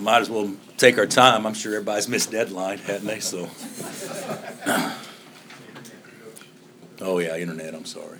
[0.00, 1.46] might as well take our time.
[1.46, 3.20] I'm sure everybody's missed deadline, hadn't they?
[3.20, 3.48] So.
[7.00, 7.74] oh yeah, internet.
[7.74, 8.18] I'm sorry.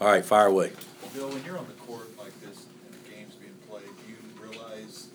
[0.00, 0.72] All right, fire away.
[1.14, 4.48] Bill, when you're on the court like this and the game's being played, do you
[4.48, 5.08] realize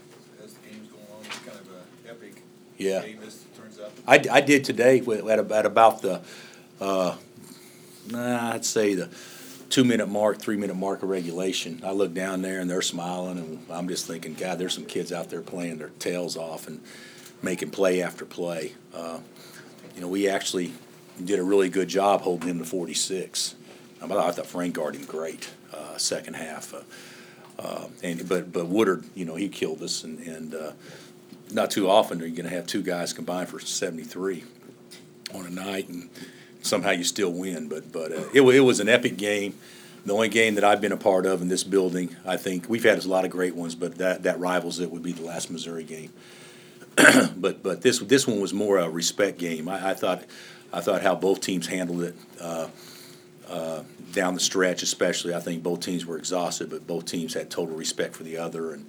[0.44, 2.42] as the game's going on, it's kind of an epic
[2.78, 3.02] Yeah.
[3.02, 3.92] game this turns out?
[4.08, 6.22] I, I did today at, about- at about the,
[6.82, 7.16] uh,
[8.10, 9.10] nah, I'd say the
[9.74, 11.82] two minute mark, three minute mark of regulation.
[11.84, 15.12] I look down there and they're smiling, and I'm just thinking, God, there's some kids
[15.12, 16.80] out there playing their tails off and
[17.42, 18.74] making play after play.
[18.94, 19.18] Uh,
[19.96, 20.74] you know, we actually
[21.26, 23.56] did a really good job holding him to 46.
[24.00, 26.72] I thought, Frank guarded great uh, second half.
[26.72, 26.82] Uh,
[27.58, 30.74] uh, and but but Woodard, you know, he killed us, and and uh,
[31.52, 34.44] not too often are you going to have two guys combined for 73
[35.34, 36.12] on a night, and
[36.64, 37.68] somehow you still win.
[37.68, 39.54] But but uh, it, it was an epic game.
[40.06, 42.84] The only game that I've been a part of in this building, I think we've
[42.84, 45.50] had a lot of great ones, but that, that rivals it would be the last
[45.50, 46.12] Missouri game.
[47.38, 49.70] but but this this one was more a respect game.
[49.70, 50.24] I, I thought
[50.74, 52.68] I thought how both teams handled it uh,
[53.48, 55.34] uh, down the stretch, especially.
[55.34, 58.74] I think both teams were exhausted, but both teams had total respect for the other.
[58.74, 58.86] And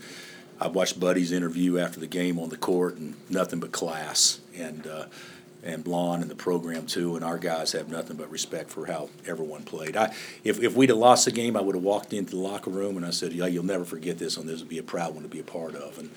[0.61, 4.41] I watched Buddy's interview after the game on the court, and nothing but class.
[4.57, 5.07] And uh,
[5.65, 9.09] and Lon and the program too, and our guys have nothing but respect for how
[9.27, 9.97] everyone played.
[9.97, 12.71] I, if, if we'd have lost the game, I would have walked into the locker
[12.71, 15.15] room and I said, "Yeah, you'll never forget this, and this will be a proud
[15.15, 16.11] one to be a part of." And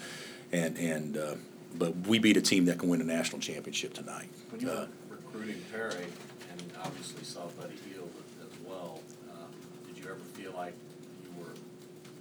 [0.51, 1.35] and and uh,
[1.75, 4.29] but we beat a team that can win a national championship tonight.
[4.51, 6.07] When you Uh, were recruiting Perry,
[6.51, 8.11] and obviously saw Buddy Hield
[8.41, 8.99] as well,
[9.31, 9.47] um,
[9.87, 10.73] did you ever feel like
[11.23, 11.53] you were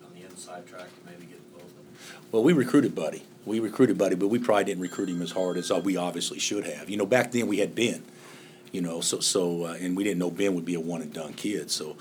[0.04, 1.75] on the inside track to maybe get both?
[2.32, 3.22] Well, we recruited Buddy.
[3.44, 6.38] We recruited Buddy, but we probably didn't recruit him as hard as uh, we obviously
[6.38, 6.90] should have.
[6.90, 8.02] You know, back then we had Ben.
[8.72, 11.12] You know, so so uh, and we didn't know Ben would be a one and
[11.12, 11.70] done kid.
[11.70, 11.96] So,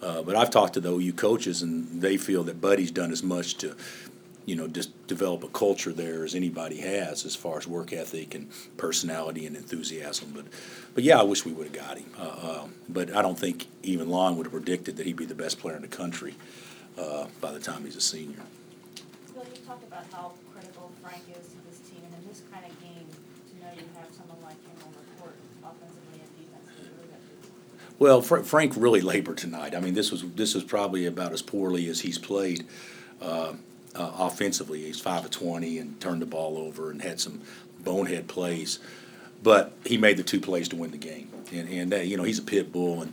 [0.00, 3.22] uh, but I've talked to the OU coaches, and they feel that Buddy's done as
[3.22, 3.76] much to,
[4.46, 8.34] you know, just develop a culture there as anybody has as far as work ethic
[8.34, 10.32] and personality and enthusiasm.
[10.34, 10.44] But,
[10.94, 12.10] but yeah, I wish we would have got him.
[12.18, 15.34] Uh, uh, but I don't think even Lon would have predicted that he'd be the
[15.34, 16.34] best player in the country
[16.96, 18.40] uh, by the time he's a senior.
[19.66, 23.06] Talked about how critical Frank is to this team, and in this kind of game,
[23.08, 27.08] to know you have someone like him on the court, offensively and defensively?
[27.98, 29.74] Well, Fra- Frank really labored tonight.
[29.74, 32.66] I mean, this was this was probably about as poorly as he's played
[33.22, 33.54] uh,
[33.94, 34.82] uh, offensively.
[34.82, 37.40] He's five of twenty and turned the ball over and had some
[37.80, 38.80] bonehead plays,
[39.42, 41.30] but he made the two plays to win the game.
[41.52, 43.12] And and that, you know he's a pit bull, and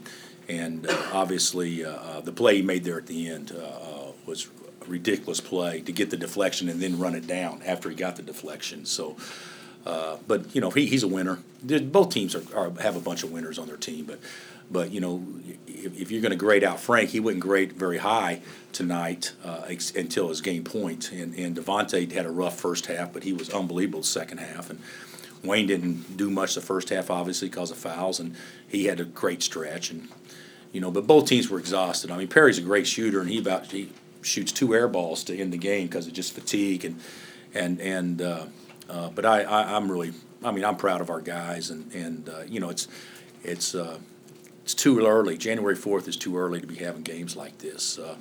[0.50, 4.12] and uh, obviously uh, uh, the play he made there at the end uh, uh,
[4.26, 4.50] was
[4.88, 8.24] ridiculous play to get the deflection and then run it down after he got the
[8.24, 8.86] deflection.
[8.86, 9.18] So.
[9.84, 11.40] Uh, but you know he, he's a winner.
[11.64, 14.20] Both teams are, are have a bunch of winners on their team, but
[14.70, 15.26] but you know
[15.68, 18.42] if, if you're going to grade out Frank, he wouldn't grade very high
[18.72, 21.12] tonight uh, ex- until his game point.
[21.12, 24.70] And and Devontae had a rough first half, but he was unbelievable second half.
[24.70, 24.80] And
[25.44, 28.36] Wayne didn't do much the first half, obviously because of fouls, and
[28.68, 29.90] he had a great stretch.
[29.90, 30.08] And
[30.72, 32.12] you know, but both teams were exhausted.
[32.12, 33.90] I mean, Perry's a great shooter, and he about he
[34.22, 37.00] shoots two air balls to end the game because of just fatigue and
[37.54, 38.22] and and.
[38.22, 38.46] Uh,
[38.92, 40.12] uh, but I, I I'm really
[40.44, 42.88] I mean I'm proud of our guys, and and uh, you know it's
[43.44, 43.98] it's uh,
[44.64, 45.38] it's too early.
[45.38, 47.98] January fourth is too early to be having games like this.
[47.98, 48.16] Uh,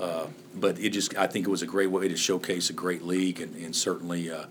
[0.00, 3.02] uh, but it just I think it was a great way to showcase a great
[3.02, 4.44] league, and, and certainly uh,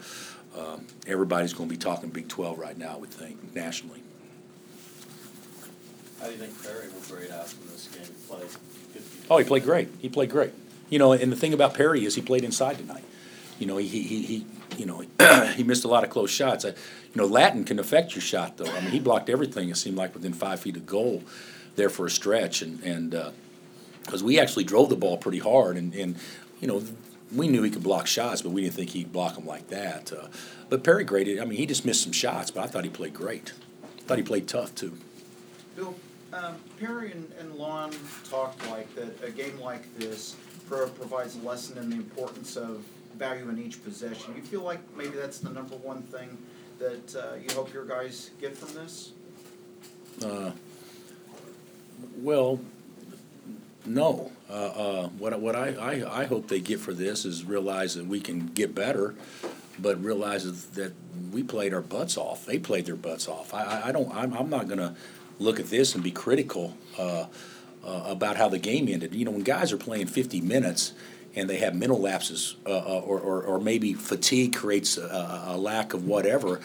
[0.56, 0.78] uh,
[1.08, 2.94] everybody's going to be talking Big Twelve right now.
[2.94, 4.04] I would think nationally.
[6.20, 8.48] How do you think Perry will grade out from this game he played?
[9.30, 9.90] Oh, he played great.
[10.00, 10.54] He played great.
[10.90, 13.04] You know, and the thing about Perry is he played inside tonight.
[13.60, 14.46] You know, he he, he
[14.78, 15.04] you know
[15.56, 16.66] he missed a lot of close shots.
[16.66, 16.76] I, you
[17.16, 18.72] know, Lattin can affect your shot though.
[18.72, 19.70] I mean, he blocked everything.
[19.70, 21.24] It seemed like within five feet of goal,
[21.76, 23.34] there for a stretch, and and
[24.04, 26.18] because we actually drove the ball pretty hard, and and
[26.60, 26.84] you know.
[27.36, 30.14] We knew he could block shots, but we didn't think he'd block them like that.
[30.14, 30.28] Uh,
[30.70, 31.40] but Perry graded.
[31.40, 33.54] I mean, he just missed some shots, but I thought he played great.
[33.98, 34.96] I thought he played tough too.
[35.76, 35.96] Bill,
[36.32, 37.92] um, Perry and, and Lon
[38.30, 40.36] talked like that a game like this
[40.68, 42.84] pro- provides a lesson in the importance of
[43.18, 44.34] value in each possession.
[44.36, 46.38] You feel like maybe that's the number one thing
[46.80, 49.12] that uh, you hope your guys get from this?
[50.24, 50.52] Uh,
[52.18, 52.60] Well,
[53.86, 54.32] no.
[54.50, 57.96] Uh, uh, What, I- what I, I, I hope they get for this is realize
[57.96, 59.16] that we can get better,
[59.80, 60.94] but realize that
[61.32, 62.46] we played our butts off.
[62.46, 63.54] They played their butts off.
[63.54, 64.96] I, I- don't, I'm, I'm not gonna
[65.40, 67.26] look at this and be critical uh,
[67.86, 69.14] uh, about how the game ended.
[69.14, 70.94] You know, when guys are playing fifty minutes
[71.36, 75.58] and they have mental lapses, uh, uh, or, or, or maybe fatigue creates a, a
[75.58, 76.62] lack of whatever,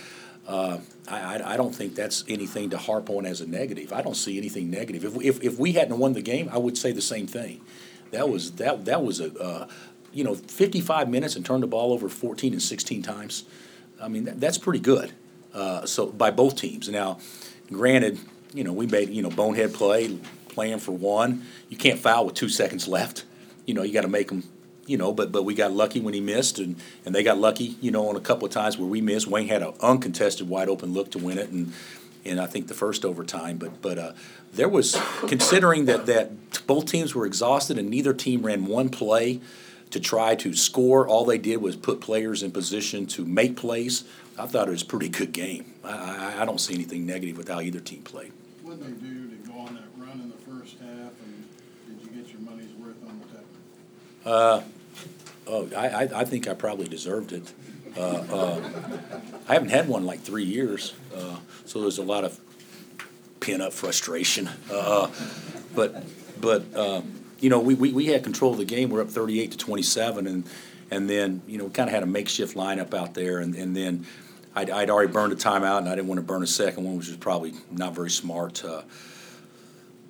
[0.46, 0.76] uh,
[1.08, 3.94] I, I, I don't think that's anything to harp on as a negative.
[3.94, 5.06] I don't see anything negative.
[5.06, 7.62] If, if, if we hadn't won the game, I would say the same thing.
[8.10, 9.68] That was that that was a uh,
[10.12, 13.44] you know, 55 minutes and turned the ball over 14 and 16 times.
[14.00, 15.12] I mean, that, that's pretty good.
[15.52, 16.88] Uh, so by both teams.
[16.88, 17.18] Now,
[17.72, 18.18] granted,
[18.54, 20.18] you know, we made you know bonehead play,
[20.58, 21.46] playing for one.
[21.68, 23.24] You can't foul with two seconds left.
[23.64, 24.42] You know, you got to make them.
[24.86, 26.74] You know, but but we got lucky when he missed, and,
[27.04, 27.76] and they got lucky.
[27.80, 29.28] You know, on a couple of times where we missed.
[29.28, 31.72] Wayne had an uncontested wide open look to win it, and
[32.24, 33.56] and I think the first overtime.
[33.58, 34.12] But but uh,
[34.52, 39.40] there was considering that that both teams were exhausted and neither team ran one play
[39.90, 41.06] to try to score.
[41.06, 44.02] All they did was put players in position to make plays.
[44.36, 45.74] I thought it was a pretty good game.
[45.84, 48.32] I, I, I don't see anything negative with how either team played.
[48.62, 51.48] What'd they do to go on that run in the first half, and
[51.88, 53.44] did you get your money's worth on that?
[54.28, 54.62] Uh,
[55.46, 57.50] oh, I, I, I think I probably deserved it.
[57.96, 58.70] Uh, uh,
[59.48, 62.38] I haven't had one in like three years, uh, so there's a lot of
[63.40, 64.50] pent-up frustration.
[64.70, 65.10] Uh,
[65.74, 66.04] but,
[66.38, 67.10] but, um,
[67.40, 68.90] you know, we, we, we had control of the game.
[68.90, 70.44] We're up 38 to 27, and
[70.90, 73.74] and then you know, we kind of had a makeshift lineup out there, and, and
[73.74, 74.06] then
[74.54, 76.98] I'd, I'd already burned a timeout, and I didn't want to burn a second one,
[76.98, 78.62] which was probably not very smart.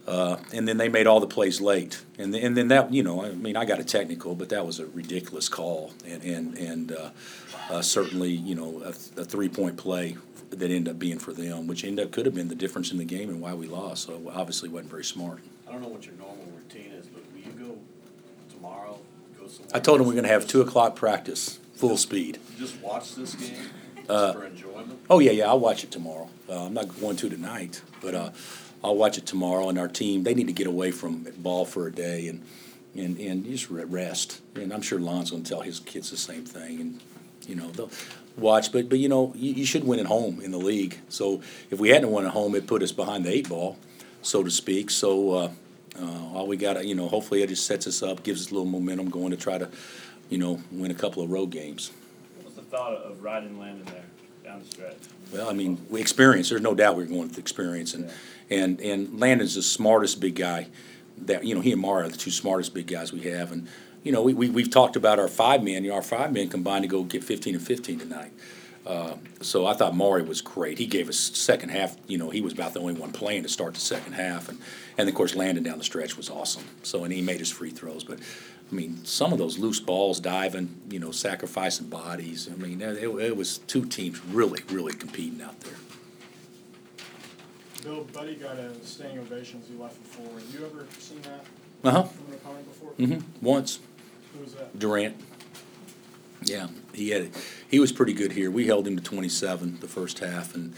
[0.08, 3.22] Uh, and then they made all the plays late, and and then that you know
[3.26, 6.92] I mean I got a technical, but that was a ridiculous call, and and and
[6.92, 7.10] uh,
[7.68, 8.88] uh, certainly you know a,
[9.20, 10.16] a three point play
[10.48, 12.96] that ended up being for them, which ended up could have been the difference in
[12.96, 14.04] the game and why we lost.
[14.06, 15.40] So obviously wasn't very smart.
[15.68, 17.76] I don't know what your normal routine is, but will you go
[18.54, 18.98] tomorrow,
[19.38, 19.70] go somewhere?
[19.74, 22.38] I told them we're going to have two o'clock practice, full speed.
[22.58, 23.68] Just watch this game,
[24.08, 24.98] Uh, for enjoyment?
[25.10, 26.30] Oh yeah, yeah, I'll watch it tomorrow.
[26.48, 28.30] Uh, I'm not going to tonight, but uh,
[28.82, 29.68] I'll watch it tomorrow.
[29.68, 32.44] And our team, they need to get away from ball for a day and
[32.94, 34.40] and and just rest.
[34.54, 36.80] And I'm sure Lon's going to tell his kids the same thing.
[36.80, 37.00] And
[37.46, 37.90] you know they'll
[38.36, 40.98] watch, but but you know you, you should win at home in the league.
[41.08, 43.78] So if we hadn't won at home, it put us behind the eight ball,
[44.22, 44.90] so to speak.
[44.90, 45.32] So.
[45.32, 45.50] Uh,
[46.00, 48.54] uh, all we got you know, hopefully it just sets us up, gives us a
[48.54, 49.68] little momentum going to try to,
[50.28, 51.90] you know, win a couple of road games.
[52.36, 54.04] What was the thought of riding Landen there
[54.58, 54.96] down the stretch?
[55.32, 56.48] Well, I mean, we experience.
[56.48, 58.10] There's no doubt we're going with experience, and
[58.50, 60.68] and and Landen's the smartest big guy.
[61.18, 63.68] That you know, he and Mara are the two smartest big guys we have, and
[64.02, 65.84] you know, we, we we've talked about our five men.
[65.84, 68.32] You know, our five men combined to go get 15 and 15 tonight.
[68.86, 70.78] Uh, so I thought Maury was great.
[70.78, 71.96] He gave us second half.
[72.06, 74.58] You know, he was about the only one playing to start the second half, and
[74.96, 76.64] and of course Landen down the stretch was awesome.
[76.82, 78.18] So and he made his free throws, but.
[78.70, 82.48] I mean, some of those loose balls diving, you know, sacrificing bodies.
[82.52, 85.72] I mean, it, it was two teams really, really competing out there.
[87.82, 90.38] Bill, Buddy got a standing ovation as he left the floor.
[90.38, 91.44] Have you ever seen that
[91.84, 92.02] Uh huh.
[92.04, 92.90] from an opponent before?
[92.90, 93.78] hmm Once
[94.34, 94.78] Who was that?
[94.78, 95.16] Durant.
[96.42, 97.34] Yeah, he had it.
[97.68, 98.50] He was pretty good here.
[98.50, 100.74] We held him to 27 the first half, and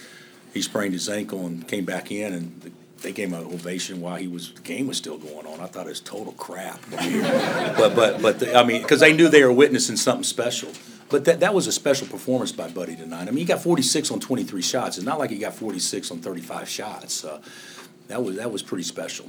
[0.54, 2.70] he sprained his ankle and came back in, and the,
[3.02, 5.60] they gave him an ovation while he was the game was still going on.
[5.60, 6.80] I thought it was total crap.
[6.90, 10.70] but but but the, I mean, because they knew they were witnessing something special.
[11.08, 13.22] But that that was a special performance by Buddy tonight.
[13.22, 14.96] I mean, he got 46 on 23 shots.
[14.96, 17.24] It's not like he got 46 on 35 shots.
[17.24, 17.40] Uh,
[18.08, 19.26] that was that was pretty special.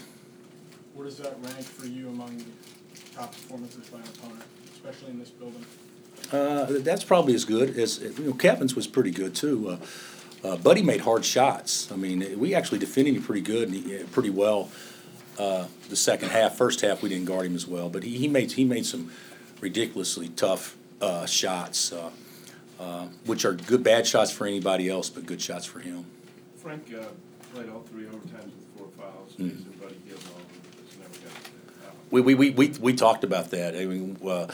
[0.94, 5.19] What does that rank for you among the top performances by an opponent, especially in
[5.19, 5.65] this building?
[6.31, 8.33] Uh, that's probably as good as you know.
[8.33, 9.69] Kevin's was pretty good too.
[9.69, 9.77] Uh,
[10.44, 11.92] uh, Buddy made hard shots.
[11.92, 14.70] I mean, we actually defended him pretty good, and he, pretty well.
[15.38, 18.28] Uh, the second half, first half, we didn't guard him as well, but he, he
[18.28, 19.12] made he made some
[19.60, 22.10] ridiculously tough uh, shots, uh,
[22.80, 26.06] uh, which are good bad shots for anybody else, but good shots for him.
[26.57, 27.06] Frank uh,
[27.54, 29.33] played all three overtimes with four fouls.
[29.33, 29.50] Mm.
[29.50, 31.52] He's everybody gives all of them, but just never got to.
[32.12, 33.76] We, we, we, we, we talked about that.
[33.76, 34.48] I mean, uh,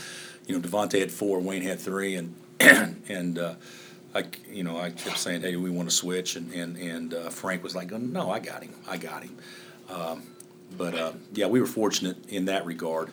[0.46, 3.56] you know, Devontae had four, Wayne had three, and and uh,
[4.18, 7.30] I, you know, I kept saying, hey, we want to switch, and and and uh,
[7.30, 9.38] Frank was like, no, I got him, I got him.
[9.90, 10.24] Um,
[10.76, 13.12] but uh, yeah, we were fortunate in that regard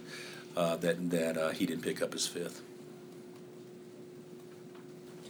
[0.56, 2.62] uh, that that uh, he didn't pick up his fifth.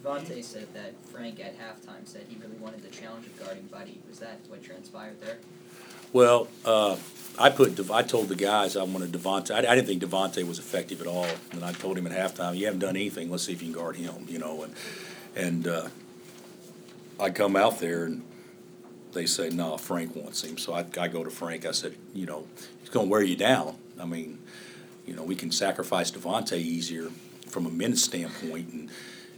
[0.00, 4.00] Devontae said that Frank at halftime said he really wanted the challenge of guarding Buddy.
[4.09, 5.38] Was that what transpired there?
[6.12, 6.97] Well, uh,
[7.38, 9.52] I put I told the guys I wanted Devontae.
[9.52, 12.57] I, I didn't think Devontae was effective at all, and I told him at halftime,
[12.57, 13.31] "You haven't done anything.
[13.31, 14.75] Let's see if you can guard him." You know, and
[15.37, 15.88] and uh,
[17.19, 18.23] I come out there and
[19.12, 21.67] they say, "No, Frank wants him." So I, I go to Frank.
[21.67, 22.47] I said, "You know,
[22.81, 23.76] he's going to wear you down.
[24.00, 24.38] I mean,
[25.07, 27.11] you know, we can sacrifice Devontae easier
[27.49, 28.91] from a minute standpoint and."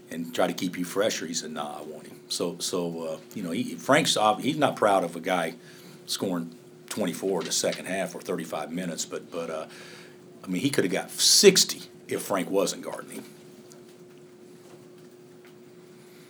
[0.09, 1.27] And try to keep you fresher.
[1.27, 4.77] He said, "Nah, I want him." So, so uh, you know, he, Frank's he's not
[4.77, 5.55] proud of a guy
[6.07, 6.55] scoring
[6.91, 9.67] 24 in the second half or 35 minutes, but but uh,
[10.45, 13.25] I mean he could have got 60 if Frank wasn't guarding him.